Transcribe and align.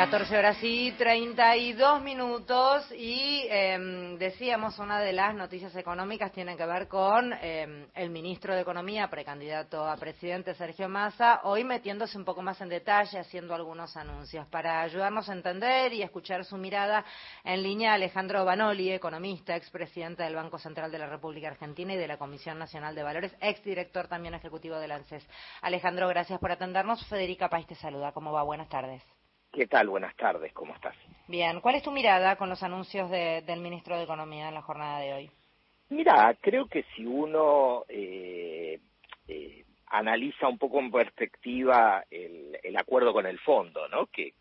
14 0.00 0.38
horas 0.38 0.56
y 0.62 0.92
32 0.92 2.00
minutos 2.00 2.90
y 2.92 3.44
em, 3.50 4.16
decíamos 4.16 4.78
una 4.78 4.98
de 4.98 5.12
las 5.12 5.34
noticias 5.34 5.76
económicas 5.76 6.32
tiene 6.32 6.56
que 6.56 6.64
ver 6.64 6.88
con 6.88 7.34
em, 7.34 7.86
el 7.94 8.08
ministro 8.08 8.54
de 8.54 8.62
Economía, 8.62 9.10
precandidato 9.10 9.86
a 9.86 9.94
presidente 9.98 10.54
Sergio 10.54 10.88
Massa, 10.88 11.42
hoy 11.44 11.64
metiéndose 11.64 12.16
un 12.16 12.24
poco 12.24 12.40
más 12.40 12.58
en 12.62 12.70
detalle, 12.70 13.18
haciendo 13.18 13.54
algunos 13.54 13.94
anuncios. 13.94 14.46
Para 14.46 14.80
ayudarnos 14.80 15.28
a 15.28 15.34
entender 15.34 15.92
y 15.92 16.00
escuchar 16.00 16.46
su 16.46 16.56
mirada 16.56 17.04
en 17.44 17.62
línea, 17.62 17.92
Alejandro 17.92 18.42
Banoli, 18.46 18.90
economista, 18.92 19.54
expresidente 19.54 20.22
del 20.22 20.34
Banco 20.34 20.56
Central 20.56 20.90
de 20.90 20.98
la 20.98 21.08
República 21.08 21.48
Argentina 21.48 21.92
y 21.92 21.98
de 21.98 22.08
la 22.08 22.16
Comisión 22.16 22.58
Nacional 22.58 22.94
de 22.94 23.02
Valores, 23.02 23.36
exdirector 23.42 24.08
también 24.08 24.32
ejecutivo 24.32 24.76
del 24.76 24.92
ANSES. 24.92 25.28
Alejandro, 25.60 26.08
gracias 26.08 26.40
por 26.40 26.52
atendernos. 26.52 27.06
Federica 27.06 27.50
País 27.50 27.66
te 27.66 27.74
saluda. 27.74 28.12
¿Cómo 28.12 28.32
va? 28.32 28.42
Buenas 28.42 28.70
tardes. 28.70 29.02
¿Qué 29.52 29.66
tal? 29.66 29.88
Buenas 29.88 30.14
tardes, 30.16 30.52
¿cómo 30.52 30.74
estás? 30.74 30.94
Bien, 31.26 31.60
¿cuál 31.60 31.74
es 31.74 31.82
tu 31.82 31.90
mirada 31.90 32.36
con 32.36 32.48
los 32.48 32.62
anuncios 32.62 33.10
del 33.10 33.60
ministro 33.60 33.96
de 33.96 34.04
Economía 34.04 34.48
en 34.48 34.54
la 34.54 34.62
jornada 34.62 35.00
de 35.00 35.12
hoy? 35.12 35.30
Mira, 35.88 36.36
creo 36.40 36.66
que 36.66 36.84
si 36.94 37.04
uno 37.04 37.84
eh, 37.88 38.78
eh, 39.26 39.64
analiza 39.86 40.46
un 40.46 40.56
poco 40.56 40.78
en 40.78 40.92
perspectiva 40.92 42.04
el, 42.10 42.76
acuerdo 42.76 43.12
con 43.12 43.26
el 43.26 43.40
fondo, 43.40 43.88
¿no? 43.88 44.06
Que, 44.06 44.34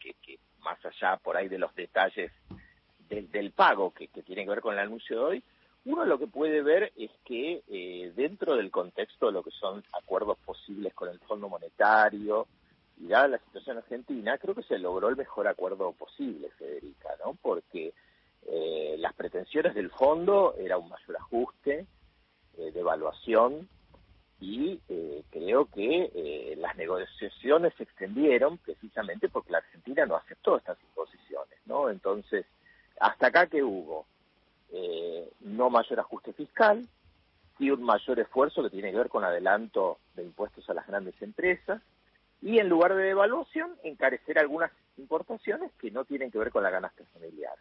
más 0.60 0.78
allá 0.86 1.18
por 1.18 1.36
ahí 1.36 1.48
de 1.48 1.58
los 1.58 1.74
detalles 1.74 2.32
del, 3.10 3.52
pago 3.52 3.92
que, 3.92 4.08
tiene 4.10 4.44
que 4.44 4.50
ver 4.50 4.62
con 4.62 4.74
el 4.74 4.80
anuncio 4.80 5.18
de 5.18 5.24
hoy, 5.24 5.44
uno 5.86 6.06
lo 6.06 6.20
que 6.20 6.28
puede 6.28 6.62
ver 6.62 6.92
es 6.96 7.10
que 7.26 7.64
eh, 7.68 8.14
dentro 8.16 8.56
del 8.56 8.70
contexto 8.70 9.28
de 9.28 9.32
lo 9.32 9.42
que 9.42 9.52
son 9.52 9.84
acuerdos 9.94 10.38
posibles 10.46 10.94
con 10.94 11.10
el 11.10 11.18
Fondo 11.22 11.50
Monetario, 11.50 12.48
y 13.00 13.08
dada 13.08 13.30
la 13.30 13.40
situación 13.40 13.78
argentina, 13.78 14.38
creo 14.38 14.54
que 14.54 14.64
se 14.64 14.78
logró 14.78 15.10
el 15.10 15.16
mejor 15.16 15.48
acuerdo 15.48 15.94
posible, 15.94 16.50
Federica, 16.58 17.10
¿no? 17.26 17.38
Porque 17.42 17.94
eh, 18.48 18.96
las 19.00 19.14
pretensiones 19.14 19.74
del 19.74 19.90
fondo 19.90 20.56
era 20.58 20.78
un 20.78 20.90
mayor 20.90 21.18
ajuste 21.18 21.86
eh, 22.58 22.72
de 22.72 22.80
evaluación 22.80 23.70
y 24.42 24.80
eh, 24.90 25.24
creo 25.30 25.66
que 25.66 26.56
las 26.58 26.76
negociaciones 26.78 27.74
se 27.76 27.84
extendieron 27.84 28.58
precisamente 28.58 29.30
porque 29.30 29.52
la 29.52 29.58
Argentina 29.60 30.06
no 30.06 30.16
aceptó 30.16 30.58
estas 30.58 30.78
imposiciones, 30.84 31.60
¿no? 31.66 31.90
Entonces, 31.90 32.46
hasta 33.00 33.28
acá 33.28 33.48
que 33.48 33.64
hubo 33.64 34.06
no 35.42 35.70
mayor 35.70 36.00
ajuste 36.00 36.32
fiscal, 36.34 36.88
sí 37.58 37.72
un 37.72 37.84
mayor 37.84 38.20
esfuerzo 38.20 38.64
que 38.64 38.70
tiene 38.70 38.92
que 38.92 38.98
ver 38.98 39.10
con 39.10 39.24
adelanto 39.24 39.98
de 40.16 40.24
impuestos 40.24 40.70
a 40.70 40.74
las 40.74 40.88
grandes 40.88 41.20
empresas, 41.22 41.82
y 42.42 42.60
en 42.60 42.70
lugar 42.70 42.96
de 42.96 43.04
devaluación, 43.04 43.72
encarecer 43.84 44.40
algunas 44.40 44.72
importaciones 44.98 45.72
que 45.80 45.92
no 45.92 46.06
tienen 46.06 46.32
que 46.32 46.38
ver 46.38 46.52
con 46.52 46.64
la 46.64 46.70
ganancia 46.70 47.06
familiar. 47.14 47.56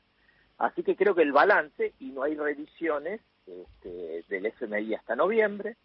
Así 0.58 0.82
que 0.82 0.96
creo 0.96 1.14
que 1.14 1.22
el 1.22 1.32
balance, 1.32 1.94
y 2.00 2.10
no 2.10 2.22
hay 2.22 2.34
revisiones 2.34 3.20
este, 3.46 4.24
del 4.28 4.46
FMI 4.46 4.94
hasta 4.94 5.16
noviembre, 5.16 5.76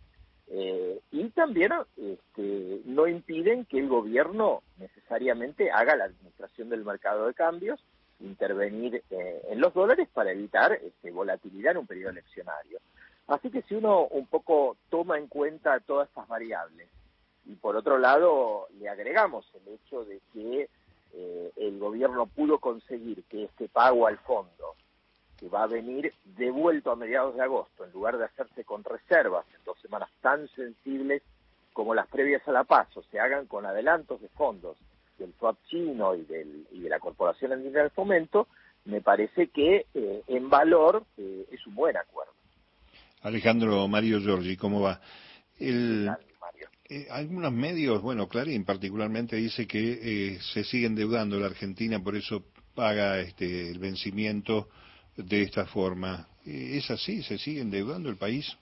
eh, 0.48 1.00
y 1.12 1.30
también 1.30 1.72
este, 1.96 2.82
no 2.86 3.08
impiden 3.08 3.66
que 3.66 3.80
el 3.80 3.88
gobierno 3.88 4.62
necesariamente 4.78 5.72
haga 5.72 5.96
la 5.96 6.06
administración 6.06 6.70
del 6.70 6.84
mercado 6.84 7.28
de 7.28 7.34
cambios, 7.34 7.84
intervenir 8.20 9.04
eh, 9.10 9.42
en 9.50 9.60
los 9.60 9.74
dólares 9.74 10.08
para 10.14 10.32
evitar 10.32 10.74
este, 10.74 11.12
volatilidad 11.12 11.72
en 11.72 11.80
un 11.80 11.88
periodo 11.88 12.12
eleccionario. 12.12 12.80
Así 13.28 13.50
que 13.50 13.62
si 13.64 13.76
uno 13.76 14.06
un 14.08 14.28
poco 14.28 14.78
toma 14.90 15.18
en 15.18 15.28
cuenta 15.28 15.80
todas 15.80 16.10
estas 16.10 16.28
variables, 16.28 16.90
y 17.46 17.56
por 17.56 17.76
otro 17.76 17.98
lado 17.98 18.68
le 18.80 18.90
agregamos 18.90 19.46
el 19.56 19.74
hecho 19.74 20.06
de 20.06 20.22
que 20.32 20.70
eh, 21.14 21.52
el 21.58 21.80
gobierno 21.80 22.26
pudo 22.26 22.60
conseguir 22.60 23.24
que 23.26 23.44
este 23.44 23.68
pago 23.68 24.08
al 24.08 24.18
fondo, 24.20 24.76
que 25.38 25.50
va 25.50 25.64
a 25.64 25.68
venir 25.68 26.14
devuelto 26.24 26.92
a 26.92 26.96
mediados 26.96 27.36
de 27.36 27.44
agosto, 27.44 27.86
en 27.86 27.92
lugar 27.92 28.18
de 28.18 28.26
hacerse 28.26 28.64
con 28.64 28.84
reservas 28.84 29.46
en 29.54 29.64
dos 29.66 29.80
semanas 29.82 30.10
tan 30.22 30.48
sensibles 30.50 31.22
como 31.74 31.94
las 31.94 32.08
previas 32.08 32.48
a 32.48 32.52
la 32.52 32.64
paso, 32.64 33.04
se 33.12 33.20
hagan 33.20 33.48
con 33.48 33.66
adelantos 33.66 34.22
de 34.22 34.30
fondos 34.30 34.78
del 35.18 35.34
swap 35.38 35.58
chino 35.68 36.16
y, 36.16 36.24
del, 36.24 36.68
y 36.72 36.82
de 36.82 36.90
la 36.90 37.00
Corporación 37.00 37.52
Andina 37.52 37.82
del 37.82 37.92
Fomento, 37.92 38.48
me 38.86 39.02
parece 39.02 39.48
que 39.48 39.86
eh, 39.94 40.24
en 40.28 40.50
valor 40.50 41.04
eh, 41.18 41.46
es 41.52 41.66
un 41.68 41.76
buen 41.76 41.96
acuerdo. 41.98 42.34
Alejandro 43.22 43.88
Mario 43.88 44.20
Giorgi, 44.20 44.58
¿cómo 44.58 44.82
va? 44.82 45.00
El, 45.60 46.10
eh, 46.90 47.08
algunos 47.10 47.52
medios, 47.54 48.02
bueno, 48.02 48.28
Clarín 48.28 48.66
particularmente 48.66 49.38
dice 49.38 49.66
que 49.68 49.80
eh, 50.34 50.40
se 50.54 50.64
sigue 50.64 50.86
endeudando 50.86 51.40
la 51.40 51.46
Argentina, 51.46 52.04
por 52.04 52.16
eso 52.16 52.44
paga 52.76 53.20
este, 53.20 53.70
el 53.70 53.80
vencimiento 53.80 54.68
de 55.16 55.44
esta 55.44 55.66
forma. 55.66 56.28
Eh, 56.46 56.78
¿Es 56.78 56.92
así? 56.92 57.24
¿Se 57.24 57.38
sigue 57.38 57.62
endeudando 57.62 58.10
el 58.10 58.18
país? 58.18 58.58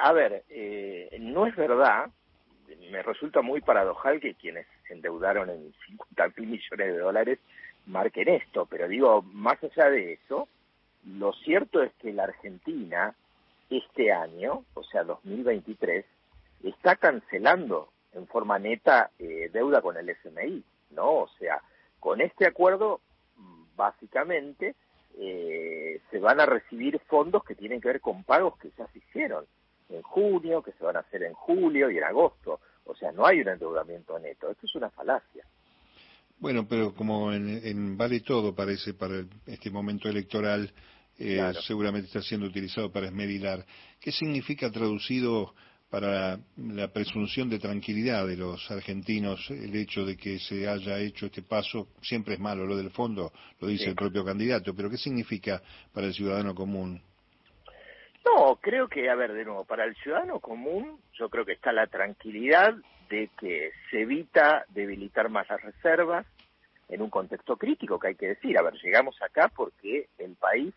a 0.00 0.12
ver, 0.12 0.44
no 1.18 1.46
es 1.46 1.56
verdad. 1.56 2.08
Me 2.90 3.02
resulta 3.02 3.42
muy 3.42 3.60
paradojal 3.60 4.20
que 4.20 4.34
quienes 4.34 4.66
se 4.86 4.94
endeudaron 4.94 5.50
en 5.50 5.74
50 5.86 6.28
mil 6.36 6.50
millones 6.50 6.86
de 6.94 6.98
dólares 6.98 7.38
marquen 7.86 8.28
esto, 8.28 8.66
pero 8.66 8.86
digo, 8.86 9.22
más 9.22 9.58
allá 9.62 9.90
de 9.90 10.14
eso, 10.14 10.48
lo 11.04 11.32
cierto 11.32 11.82
es 11.82 11.92
que 11.94 12.12
la 12.12 12.24
Argentina 12.24 13.14
este 13.70 14.12
año, 14.12 14.64
o 14.74 14.82
sea, 14.82 15.04
2023, 15.04 16.04
está 16.62 16.96
cancelando 16.96 17.90
en 18.12 18.26
forma 18.26 18.58
neta 18.58 19.10
eh, 19.18 19.50
deuda 19.52 19.82
con 19.82 19.96
el 19.96 20.08
FMI, 20.08 20.64
¿no? 20.90 21.10
O 21.20 21.28
sea, 21.38 21.60
con 22.00 22.20
este 22.20 22.46
acuerdo, 22.46 23.00
básicamente, 23.76 24.74
eh, 25.18 26.00
se 26.10 26.18
van 26.18 26.40
a 26.40 26.46
recibir 26.46 26.98
fondos 27.00 27.44
que 27.44 27.54
tienen 27.54 27.80
que 27.80 27.88
ver 27.88 28.00
con 28.00 28.24
pagos 28.24 28.56
que 28.58 28.70
ya 28.76 28.86
se 28.88 28.98
hicieron 28.98 29.46
en 29.88 30.02
junio, 30.02 30.62
que 30.62 30.72
se 30.72 30.84
van 30.84 30.96
a 30.96 31.00
hacer 31.00 31.22
en 31.22 31.34
julio 31.34 31.90
y 31.90 31.98
en 31.98 32.04
agosto. 32.04 32.60
O 32.84 32.94
sea, 32.94 33.12
no 33.12 33.26
hay 33.26 33.40
un 33.40 33.48
endeudamiento 33.48 34.18
neto. 34.18 34.50
Esto 34.50 34.66
es 34.66 34.74
una 34.74 34.90
falacia. 34.90 35.44
Bueno, 36.38 36.66
pero 36.68 36.94
como 36.94 37.32
en, 37.32 37.96
vale 37.96 38.20
todo 38.20 38.54
parece 38.54 38.94
para 38.94 39.24
este 39.46 39.70
momento 39.70 40.08
electoral, 40.08 40.72
eh, 41.18 41.52
seguramente 41.66 42.06
está 42.06 42.22
siendo 42.22 42.46
utilizado 42.46 42.92
para 42.92 43.06
esmerilar. 43.06 43.64
¿Qué 44.00 44.12
significa 44.12 44.70
traducido 44.70 45.54
para 45.90 46.38
la 46.56 46.88
presunción 46.88 47.48
de 47.48 47.58
tranquilidad 47.58 48.26
de 48.26 48.36
los 48.36 48.70
argentinos 48.70 49.50
el 49.50 49.74
hecho 49.74 50.04
de 50.04 50.16
que 50.16 50.38
se 50.38 50.68
haya 50.68 50.98
hecho 51.00 51.26
este 51.26 51.42
paso? 51.42 51.88
Siempre 52.02 52.34
es 52.34 52.40
malo 52.40 52.66
lo 52.66 52.76
del 52.76 52.90
fondo, 52.90 53.32
lo 53.60 53.68
dice 53.68 53.86
el 53.88 53.94
propio 53.94 54.24
candidato, 54.24 54.74
pero 54.74 54.90
¿qué 54.90 54.96
significa 54.96 55.60
para 55.92 56.06
el 56.06 56.14
ciudadano 56.14 56.54
común? 56.54 57.02
No, 58.24 58.56
creo 58.56 58.88
que, 58.88 59.08
a 59.08 59.14
ver, 59.14 59.32
de 59.32 59.44
nuevo, 59.44 59.64
para 59.64 59.84
el 59.84 59.96
ciudadano 59.96 60.38
común 60.38 61.00
yo 61.14 61.28
creo 61.28 61.44
que 61.44 61.52
está 61.52 61.72
la 61.72 61.86
tranquilidad 61.86 62.74
de 63.08 63.30
que 63.40 63.72
se 63.90 64.02
evita 64.02 64.64
debilitar 64.68 65.30
más 65.30 65.48
las 65.48 65.62
reservas 65.62 66.26
en 66.88 67.02
un 67.02 67.10
contexto 67.10 67.56
crítico 67.56 67.98
que 67.98 68.08
hay 68.08 68.14
que 68.14 68.28
decir. 68.28 68.58
A 68.58 68.62
ver, 68.62 68.74
llegamos 68.82 69.16
acá 69.22 69.50
porque 69.54 70.08
el 70.18 70.36
país 70.36 70.74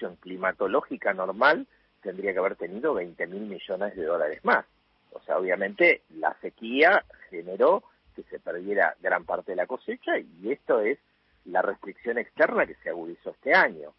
situación 0.00 0.16
climatológica 0.16 1.12
normal 1.12 1.66
tendría 2.02 2.32
que 2.32 2.38
haber 2.38 2.56
tenido 2.56 2.94
20 2.94 3.26
mil 3.26 3.42
millones 3.42 3.94
de 3.94 4.04
dólares 4.04 4.42
más. 4.44 4.64
O 5.12 5.20
sea, 5.20 5.38
obviamente 5.38 6.02
la 6.16 6.34
sequía 6.40 7.04
generó 7.28 7.82
que 8.16 8.22
se 8.24 8.38
perdiera 8.38 8.96
gran 9.00 9.24
parte 9.24 9.52
de 9.52 9.56
la 9.56 9.66
cosecha 9.66 10.18
y 10.18 10.52
esto 10.52 10.80
es 10.80 10.98
la 11.44 11.60
restricción 11.62 12.16
externa 12.18 12.66
que 12.66 12.76
se 12.76 12.88
agudizó 12.88 13.30
este 13.30 13.52
año. 13.54 13.92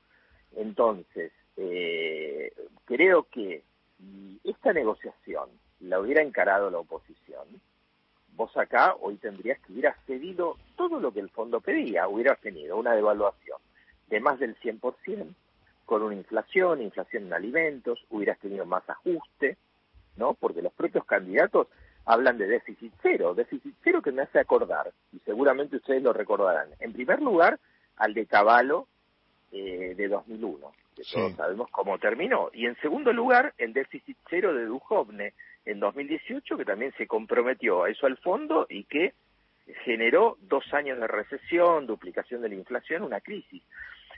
Entonces, 0.55 1.31
eh, 1.57 2.51
creo 2.85 3.27
que 3.29 3.63
si 3.97 4.39
esta 4.43 4.73
negociación 4.73 5.49
la 5.81 5.99
hubiera 5.99 6.23
encarado 6.23 6.71
la 6.71 6.79
oposición, 6.79 7.45
vos 8.35 8.55
acá 8.57 8.95
hoy 8.99 9.17
tendrías 9.17 9.59
que 9.59 9.73
hubiera 9.73 9.95
cedido 10.07 10.57
todo 10.75 10.99
lo 10.99 11.11
que 11.11 11.19
el 11.19 11.29
fondo 11.29 11.61
pedía, 11.61 12.07
hubiera 12.07 12.35
tenido 12.35 12.77
una 12.77 12.95
devaluación 12.95 13.59
de 14.09 14.19
más 14.19 14.39
del 14.39 14.55
100%, 14.59 15.33
con 15.85 16.01
una 16.01 16.15
inflación, 16.15 16.81
inflación 16.81 17.25
en 17.27 17.33
alimentos, 17.33 17.99
hubieras 18.09 18.39
tenido 18.39 18.65
más 18.65 18.87
ajuste, 18.89 19.57
¿no? 20.17 20.33
Porque 20.33 20.61
los 20.61 20.73
propios 20.73 21.05
candidatos 21.05 21.67
hablan 22.05 22.37
de 22.37 22.47
déficit 22.47 22.93
cero, 23.01 23.33
déficit 23.33 23.75
cero 23.83 24.01
que 24.01 24.11
me 24.11 24.23
hace 24.23 24.39
acordar, 24.39 24.91
y 25.11 25.19
seguramente 25.19 25.77
ustedes 25.77 26.01
lo 26.01 26.13
recordarán, 26.13 26.69
en 26.79 26.93
primer 26.93 27.21
lugar, 27.21 27.59
al 27.97 28.13
de 28.13 28.25
Caballo 28.25 28.87
eh, 29.51 29.93
de 29.95 30.07
2001, 30.07 30.71
que 30.95 31.03
todos 31.11 31.35
sabemos 31.35 31.69
cómo 31.71 31.99
terminó, 31.99 32.49
y 32.53 32.65
en 32.65 32.75
segundo 32.81 33.13
lugar, 33.13 33.53
el 33.57 33.73
déficit 33.73 34.17
cero 34.29 34.53
de 34.53 34.65
Duhovne 34.65 35.33
en 35.65 35.79
2018, 35.79 36.57
que 36.57 36.65
también 36.65 36.93
se 36.97 37.07
comprometió 37.07 37.83
a 37.83 37.89
eso 37.89 38.07
al 38.07 38.17
fondo 38.17 38.65
y 38.69 38.85
que 38.85 39.13
generó 39.85 40.37
dos 40.41 40.63
años 40.73 40.99
de 40.99 41.07
recesión, 41.07 41.85
duplicación 41.85 42.41
de 42.41 42.49
la 42.49 42.55
inflación, 42.55 43.03
una 43.03 43.21
crisis. 43.21 43.61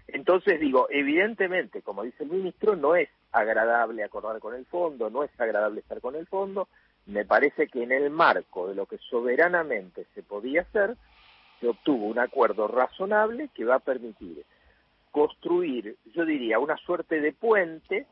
Entonces 0.07 0.59
digo, 0.59 0.87
evidentemente, 0.89 1.81
como 1.81 2.03
dice 2.03 2.23
el 2.23 2.29
ministro, 2.29 2.75
no 2.75 2.95
es 2.95 3.09
agradable 3.31 4.03
acordar 4.03 4.39
con 4.39 4.53
el 4.53 4.65
fondo, 4.65 5.09
no 5.09 5.23
es 5.23 5.31
agradable 5.39 5.79
estar 5.79 6.01
con 6.01 6.15
el 6.15 6.27
fondo. 6.27 6.67
Me 7.05 7.25
parece 7.25 7.67
que 7.67 7.83
en 7.83 7.91
el 7.91 8.09
marco 8.09 8.67
de 8.67 8.75
lo 8.75 8.85
que 8.85 8.97
soberanamente 9.09 10.05
se 10.13 10.23
podía 10.23 10.61
hacer, 10.61 10.95
se 11.59 11.67
obtuvo 11.67 12.07
un 12.07 12.19
acuerdo 12.19 12.67
razonable 12.67 13.49
que 13.53 13.65
va 13.65 13.75
a 13.75 13.79
permitir 13.79 14.45
construir, 15.11 15.95
yo 16.13 16.25
diría, 16.25 16.59
una 16.59 16.75
suerte 16.77 17.21
de 17.21 17.33
puente 17.33 18.07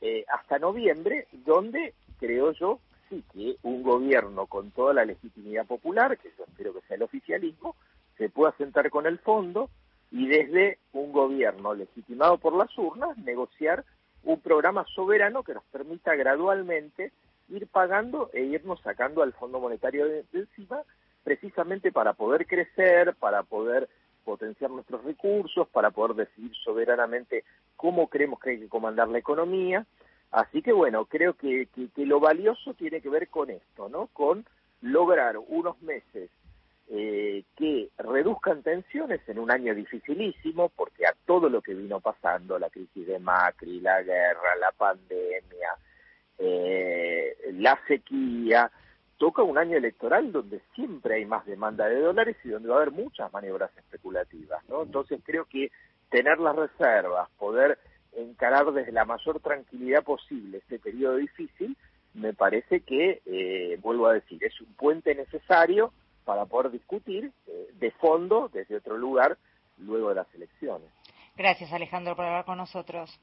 eh, 0.00 0.24
hasta 0.28 0.58
noviembre, 0.58 1.28
donde 1.32 1.94
creo 2.18 2.52
yo 2.52 2.80
sí 3.08 3.22
que 3.32 3.56
un 3.62 3.82
gobierno 3.82 4.46
con 4.46 4.70
toda 4.72 4.92
la 4.92 5.04
legitimidad 5.04 5.66
popular, 5.66 6.18
que 6.18 6.32
yo 6.36 6.44
espero 6.44 6.74
que 6.74 6.80
sea 6.88 6.96
el 6.96 7.04
oficialismo, 7.04 7.76
se 8.18 8.28
pueda 8.28 8.52
sentar 8.56 8.90
con 8.90 9.06
el 9.06 9.18
fondo 9.18 9.70
y 10.12 10.26
desde 10.26 10.78
un 10.92 11.10
gobierno 11.10 11.74
legitimado 11.74 12.36
por 12.38 12.54
las 12.54 12.76
urnas 12.76 13.16
negociar 13.18 13.84
un 14.24 14.38
programa 14.40 14.84
soberano 14.94 15.42
que 15.42 15.54
nos 15.54 15.64
permita 15.64 16.14
gradualmente 16.14 17.12
ir 17.48 17.66
pagando 17.66 18.30
e 18.32 18.42
irnos 18.42 18.80
sacando 18.82 19.22
al 19.22 19.32
Fondo 19.32 19.58
Monetario 19.58 20.06
de, 20.06 20.24
encima, 20.32 20.82
precisamente 21.24 21.92
para 21.92 22.12
poder 22.12 22.46
crecer, 22.46 23.14
para 23.14 23.42
poder 23.42 23.88
potenciar 24.24 24.70
nuestros 24.70 25.02
recursos, 25.02 25.66
para 25.68 25.90
poder 25.90 26.14
decidir 26.14 26.54
soberanamente 26.62 27.44
cómo 27.76 28.08
creemos 28.08 28.38
que 28.38 28.50
hay 28.50 28.60
que 28.60 28.68
comandar 28.68 29.08
la 29.08 29.18
economía. 29.18 29.86
Así 30.30 30.62
que 30.62 30.72
bueno, 30.72 31.06
creo 31.06 31.34
que, 31.34 31.68
que, 31.74 32.06
lo 32.06 32.20
valioso 32.20 32.74
tiene 32.74 33.00
que 33.00 33.08
ver 33.08 33.28
con 33.28 33.50
esto, 33.50 33.88
¿no? 33.88 34.06
Con 34.08 34.46
lograr 34.80 35.36
unos 35.38 35.80
meses 35.82 36.30
eh, 36.88 37.44
que 37.56 37.88
reduzcan 37.98 38.62
tensiones 38.62 39.20
en 39.28 39.38
un 39.38 39.50
año 39.50 39.74
dificilísimo, 39.74 40.68
porque 40.70 41.06
a 41.06 41.14
todo 41.26 41.48
lo 41.48 41.62
que 41.62 41.74
vino 41.74 42.00
pasando, 42.00 42.58
la 42.58 42.70
crisis 42.70 43.06
de 43.06 43.18
Macri, 43.18 43.80
la 43.80 44.02
guerra, 44.02 44.56
la 44.60 44.72
pandemia, 44.72 45.76
eh, 46.38 47.36
la 47.54 47.78
sequía, 47.86 48.70
toca 49.16 49.42
un 49.42 49.56
año 49.56 49.76
electoral 49.76 50.32
donde 50.32 50.60
siempre 50.74 51.14
hay 51.14 51.24
más 51.24 51.46
demanda 51.46 51.86
de 51.86 52.00
dólares 52.00 52.36
y 52.44 52.48
donde 52.48 52.68
va 52.68 52.74
a 52.74 52.82
haber 52.82 52.90
muchas 52.92 53.32
maniobras 53.32 53.70
especulativas, 53.78 54.62
¿no? 54.68 54.82
Entonces 54.82 55.20
creo 55.24 55.44
que 55.44 55.70
tener 56.10 56.38
las 56.38 56.56
reservas, 56.56 57.30
poder 57.38 57.78
encarar 58.16 58.72
desde 58.72 58.92
la 58.92 59.04
mayor 59.04 59.40
tranquilidad 59.40 60.02
posible 60.02 60.58
este 60.58 60.78
periodo 60.78 61.16
difícil, 61.16 61.76
me 62.14 62.34
parece 62.34 62.80
que, 62.80 63.22
eh, 63.24 63.78
vuelvo 63.80 64.08
a 64.08 64.14
decir, 64.14 64.42
es 64.44 64.60
un 64.60 64.74
puente 64.74 65.14
necesario 65.14 65.92
para 66.24 66.46
poder 66.46 66.70
discutir 66.70 67.32
eh, 67.46 67.68
de 67.74 67.90
fondo 67.92 68.48
desde 68.52 68.76
otro 68.76 68.96
lugar 68.96 69.38
luego 69.78 70.10
de 70.10 70.16
las 70.16 70.34
elecciones. 70.34 70.88
Gracias 71.36 71.72
Alejandro 71.72 72.14
por 72.14 72.24
hablar 72.24 72.44
con 72.44 72.58
nosotros. 72.58 73.18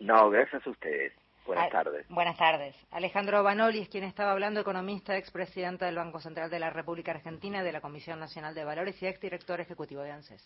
No, 0.00 0.28
gracias 0.30 0.66
a 0.66 0.70
ustedes. 0.70 1.12
Buenas 1.46 1.70
tardes. 1.70 2.06
Buenas 2.08 2.38
tardes. 2.38 2.74
Alejandro 2.90 3.42
Banoli 3.42 3.80
es 3.80 3.88
quien 3.88 4.04
estaba 4.04 4.32
hablando, 4.32 4.60
economista, 4.60 5.16
expresidente 5.16 5.84
del 5.84 5.96
Banco 5.96 6.18
Central 6.18 6.48
de 6.48 6.58
la 6.58 6.70
República 6.70 7.12
Argentina, 7.12 7.62
de 7.62 7.72
la 7.72 7.82
Comisión 7.82 8.18
Nacional 8.18 8.54
de 8.54 8.64
Valores 8.64 9.00
y 9.02 9.06
exdirector 9.06 9.60
ejecutivo 9.60 10.02
de 10.02 10.12
ANSES. 10.12 10.42